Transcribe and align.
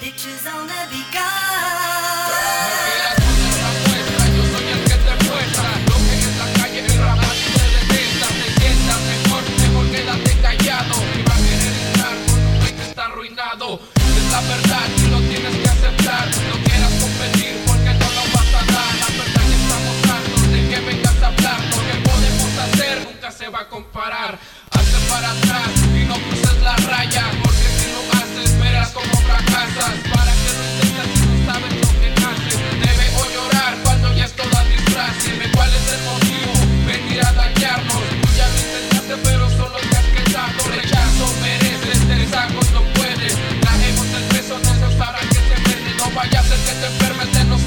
Pictures 0.00 0.46
on 0.46 0.68
the 0.68 0.74
No 0.74 0.86
begun. 0.90 1.18
quieras 2.88 3.18
poner 3.18 3.58
la 3.58 3.70
muestra, 3.82 4.22
yo 4.30 4.42
soy 4.52 4.66
el 4.70 4.82
que 4.86 4.94
te 4.94 5.14
muestra 5.26 5.70
Lo 5.88 5.96
que 6.06 6.14
en 6.22 6.38
la 6.38 6.46
calle 6.54 6.80
el 6.86 6.98
rap 7.02 7.18
a 7.18 7.32
ti 7.34 7.48
te 7.58 7.66
detesta 7.74 8.26
Te 8.38 8.48
sientas 8.60 9.00
mejor, 9.10 9.42
mejor 9.58 9.90
quédate 9.90 10.32
callado 10.40 10.94
Y 11.18 11.22
va 11.26 11.34
a 11.34 11.42
querer 11.42 11.74
entrar 11.82 12.16
con 12.26 12.38
un 12.38 12.58
güey 12.60 12.72
que 12.76 12.82
está 12.82 13.06
arruinado 13.06 13.80
Es 13.98 14.26
la 14.30 14.40
verdad 14.42 14.86
y 14.98 15.06
lo 15.10 15.18
tienes 15.18 15.54
que 15.56 15.68
aceptar 15.68 16.26
No 16.46 16.56
quieras 16.62 16.92
competir 17.02 17.52
porque 17.66 17.92
no 17.98 18.08
lo 18.14 18.22
vas 18.38 18.50
a 18.54 18.62
dar 18.70 18.92
La 19.02 19.10
verdad 19.18 19.42
que 19.50 19.56
estamos 19.58 19.96
hartos 20.14 20.42
de 20.52 20.60
que 20.68 20.78
vengas 20.78 21.22
a 21.22 21.26
hablar 21.26 21.58
Lo 21.74 21.80
que 21.82 21.96
podemos 22.06 22.52
hacer 22.54 22.94
nunca 23.02 23.30
se 23.32 23.48
va 23.48 23.60
a 23.62 23.68
comparar 23.68 24.38
Hazte 24.70 24.98
para 25.10 25.30
atrás 25.32 25.70
y 25.90 26.04
no 26.04 26.14
cruces 26.14 26.62
la 26.62 26.76
raya 26.86 27.47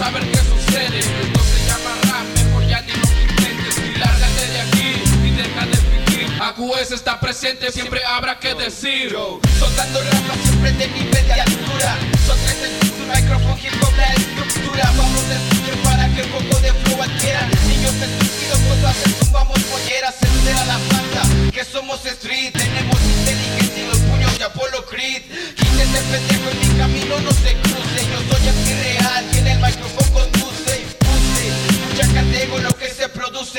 saber 0.01 0.23
qué 0.31 0.37
sucede. 0.37 0.99
Esto 0.99 1.41
se 1.43 1.59
llama 1.67 1.91
rap, 2.09 2.25
mejor 2.37 2.67
ya 2.67 2.81
ni 2.81 2.93
lo 2.93 3.07
intentes 3.21 3.77
Y 3.77 3.99
lárgate 3.99 4.47
de 4.53 4.59
aquí 4.65 4.89
y 5.27 5.29
deja 5.29 5.65
de 5.67 5.77
fingir. 5.77 6.41
AQS 6.41 6.91
está 6.91 7.19
presente, 7.19 7.71
siempre 7.71 8.01
habrá 8.03 8.39
que 8.39 8.55
decir. 8.55 9.15
Soltando 9.59 10.01
rapa 10.01 10.33
siempre 10.43 10.71
de 10.71 10.87
nivel 10.87 11.27
de 11.27 11.33
altura 11.33 11.97
Son 12.25 12.37
tres 12.45 12.57
en 12.65 12.73
micrófono 13.21 13.57
hip 13.61 13.83
hop 13.83 13.95
la 13.97 14.13
estructura. 14.13 14.83
Vamos 14.97 15.23
a 15.29 15.35
escuchar 15.37 15.77
para 15.83 16.03
que 16.15 16.21
un 16.23 16.31
poco 16.31 16.59
de 16.61 16.73
flow 16.73 17.03
adquieran 17.03 17.49
Niños 17.69 17.93
estúpidos 17.93 18.59
cosas 18.69 18.95
tumbamos 19.19 19.59
polleras 19.59 20.15
Se 20.19 20.27
entera 20.27 20.65
la 20.65 20.77
banda 20.89 21.51
que 21.51 21.63
somos 21.63 22.03
street 22.05 22.53
Tenemos 22.53 22.97
inteligencia 23.19 23.83
y 23.83 23.87
los 23.87 23.97
puños 23.97 24.39
de 24.39 24.45
Apollo 24.45 24.85
Creed. 24.89 25.21
Quítense 25.55 26.01
pendejo 26.09 26.49
en 26.49 26.59
mi 26.59 26.79
camino 26.79 27.19
no 27.19 27.31
se 27.31 27.53
cruce 27.61 27.99
Yo 28.09 28.19
soy 28.29 28.47
el 28.47 28.55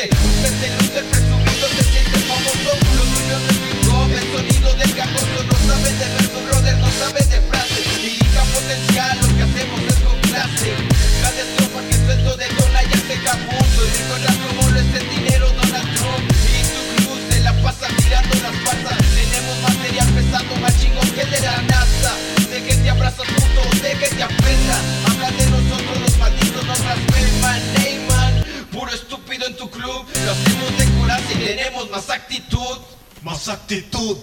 se 0.03 0.09
produce 0.09 0.33
Usted 0.43 0.53
se 0.61 0.69
luce 0.75 1.03
presumido 1.11 1.67
se 1.77 1.85
siente 1.85 2.19
famoso 2.27 2.71
Los 2.97 3.11
tuyos 3.15 3.41
de 3.47 3.55
hip 3.55 3.89
hop 3.89 4.11
el 4.11 4.27
sonido 4.33 4.75
del 4.75 4.93
gangoso 4.95 5.39
No 5.47 5.57
sabe 5.67 5.91
de 5.93 6.09
verso 6.15 6.39
brother 6.47 6.77
no 6.79 6.91
sabe 6.91 7.21
de 7.23 7.41
frase 7.47 7.81
Lírica 8.03 8.43
potencial 8.55 9.19
lo 9.21 9.29
que 9.37 9.43
hacemos 9.43 9.81
es 9.87 9.99
con 10.03 10.19
clase 10.21 10.71
Cada 11.23 11.41
estrofa 11.43 11.81
que 11.89 11.97
suelto 12.05 12.37
de 12.37 12.47
dona 12.49 12.83
ya 12.83 12.99
se 13.07 13.17
caputo 13.23 13.81
Y 13.87 13.91
recuerda 14.03 14.33
como 14.43 14.71
lo 14.71 14.81
es 14.81 14.91
el 14.95 15.07
dinero 15.11 15.47
Donald 15.51 15.89
Trump 15.95 16.27
Y 16.51 16.59
tu 16.73 16.81
cruz 16.97 17.21
se 17.31 17.41
la 17.41 17.53
pasa 17.63 17.87
tirando 18.03 18.35
las 18.43 18.57
pasas 18.67 18.99
Tenemos 19.15 19.57
material 19.63 20.09
pesado 20.19 20.57
más 20.61 20.75
chingón 20.81 21.11
que 21.15 21.25
de 21.25 21.41
la 21.41 21.63
NASA. 21.63 22.13
De 22.51 22.63
que 22.63 22.75
te 22.75 22.91
abrazas 22.91 23.27
puto, 23.27 23.63
de 23.81 23.93
que 23.97 24.09
te 24.09 24.23
aferra 24.23 24.77
Habla 25.07 25.31
de 25.31 25.47
los 25.51 25.62
estúpido 29.43 29.47
en 29.47 29.57
tu 29.57 29.71
club 29.71 30.07
Lo 30.25 30.33
hacemos 30.33 30.79
de 30.79 31.01
coraje 31.01 31.35
y 31.35 31.47
tenemos 31.47 31.91
más 31.91 32.11
actitud 32.11 32.79
más 33.23 33.49
actitud. 33.49 34.17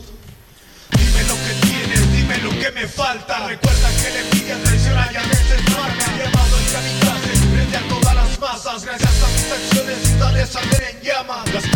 Dime 0.92 1.24
lo 1.24 1.36
que 1.36 1.68
tienes, 1.68 2.12
dime 2.12 2.38
lo 2.40 2.50
que 2.50 2.70
me 2.72 2.86
falta. 2.86 3.48
Recuerda 3.48 3.90
que 3.96 4.10
la 4.10 4.20
envidia 4.20 4.62
traiciona 4.62 5.10
y 5.14 5.16
a 5.16 5.22
veces 5.22 5.62
mata. 5.70 6.18
Llamado 6.18 6.58
el 6.58 6.72
kamikaze 6.74 7.48
frente 7.54 7.78
a 7.78 7.88
todas 7.88 8.16
las 8.16 8.40
masas. 8.40 8.84
Gracias 8.84 9.24
a 9.24 9.28
mis 9.30 9.52
acciones, 9.54 9.98
ciudades 10.06 10.54
arden 10.54 10.98
en 10.98 11.02
llamas. 11.02 11.69